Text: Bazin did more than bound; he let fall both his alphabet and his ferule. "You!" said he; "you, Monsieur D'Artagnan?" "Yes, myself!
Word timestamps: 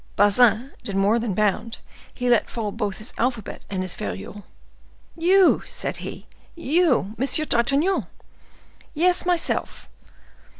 Bazin 0.15 0.71
did 0.83 0.95
more 0.95 1.19
than 1.19 1.35
bound; 1.35 1.77
he 2.11 2.27
let 2.27 2.49
fall 2.49 2.71
both 2.71 2.97
his 2.97 3.13
alphabet 3.19 3.65
and 3.69 3.83
his 3.83 3.93
ferule. 3.93 4.45
"You!" 5.15 5.61
said 5.67 5.97
he; 5.97 6.25
"you, 6.55 7.13
Monsieur 7.19 7.45
D'Artagnan?" 7.45 8.07
"Yes, 8.95 9.27
myself! 9.27 9.87